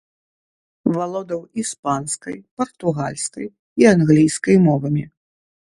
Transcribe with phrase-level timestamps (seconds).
[0.95, 3.47] Валодаў іспанскай, партугальскай
[3.85, 5.03] і англійскай мовамі.